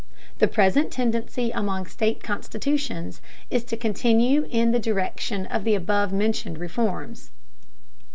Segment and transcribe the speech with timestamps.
[0.39, 6.11] The present tendency among state constitutions is to continue in the direction of the above
[6.11, 7.29] mentioned reforms.